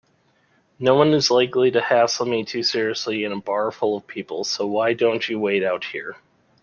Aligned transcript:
Noone 0.79 1.13
is 1.13 1.29
likely 1.29 1.69
to 1.69 1.79
hassle 1.79 2.25
me 2.25 2.43
too 2.43 2.63
seriously 2.63 3.23
in 3.23 3.31
a 3.31 3.39
bar 3.39 3.69
full 3.71 3.95
of 3.97 4.07
people, 4.07 4.43
so 4.43 4.65
why 4.65 4.93
don't 4.93 5.29
you 5.29 5.39
wait 5.39 5.63
out 5.63 5.83
here? 5.83 6.15